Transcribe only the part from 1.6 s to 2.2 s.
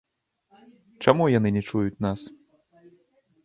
чуюць нас?